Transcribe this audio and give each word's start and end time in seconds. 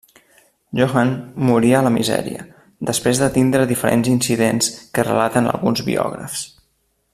Johann 0.77 1.11
morí 1.49 1.69
en 1.79 1.85
la 1.87 1.91
misèria, 1.97 2.45
després 2.91 3.21
de 3.25 3.29
tindre 3.37 3.69
diferents 3.73 4.11
incidents 4.15 4.73
que 4.97 5.07
relaten 5.11 5.53
alguns 5.53 5.85
biògrafs. 5.93 6.45